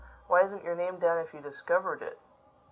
[0.25, 2.17] Why isn't your name down if you discovered it?"